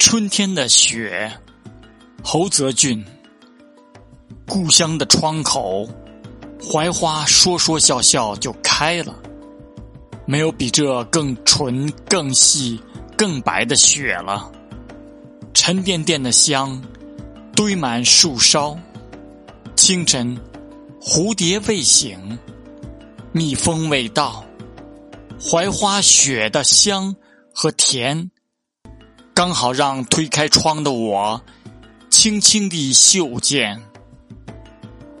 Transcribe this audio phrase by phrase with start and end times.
[0.00, 1.30] 春天的雪，
[2.24, 3.04] 侯泽俊。
[4.46, 5.86] 故乡的窗口，
[6.58, 9.14] 槐花说说笑笑就开了。
[10.24, 12.80] 没有比这更纯、更细、
[13.14, 14.50] 更白的雪了。
[15.52, 16.82] 沉甸甸的香，
[17.54, 18.76] 堆满树梢。
[19.76, 20.36] 清晨，
[20.98, 22.38] 蝴蝶未醒，
[23.32, 24.42] 蜜蜂未到，
[25.38, 27.14] 槐花雪的香
[27.54, 28.30] 和甜。
[29.40, 31.40] 刚好让推开窗的我，
[32.10, 33.80] 轻轻地嗅见。